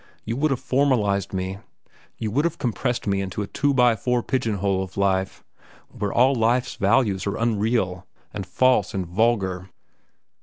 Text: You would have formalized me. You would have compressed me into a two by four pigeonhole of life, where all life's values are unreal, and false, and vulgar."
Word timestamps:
You 0.25 0.35
would 0.37 0.49
have 0.49 0.59
formalized 0.59 1.31
me. 1.31 1.59
You 2.17 2.31
would 2.31 2.43
have 2.43 2.57
compressed 2.57 3.05
me 3.05 3.21
into 3.21 3.43
a 3.43 3.47
two 3.47 3.71
by 3.71 3.95
four 3.95 4.23
pigeonhole 4.23 4.81
of 4.81 4.97
life, 4.97 5.43
where 5.89 6.11
all 6.11 6.33
life's 6.33 6.73
values 6.73 7.27
are 7.27 7.37
unreal, 7.37 8.07
and 8.33 8.43
false, 8.43 8.95
and 8.95 9.05
vulgar." 9.05 9.69